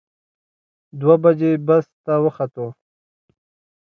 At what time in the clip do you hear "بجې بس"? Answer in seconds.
1.23-1.85